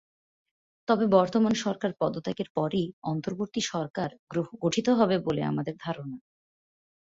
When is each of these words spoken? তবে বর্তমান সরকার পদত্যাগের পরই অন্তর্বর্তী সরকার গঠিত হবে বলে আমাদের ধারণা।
তবে 0.87 1.05
বর্তমান 1.07 1.53
সরকার 1.63 1.91
পদত্যাগের 1.99 2.49
পরই 2.55 2.85
অন্তর্বর্তী 3.03 3.61
সরকার 3.71 4.09
গঠিত 4.61 4.87
হবে 4.99 5.15
বলে 5.19 5.41
আমাদের 5.43 5.75
ধারণা। 5.79 6.17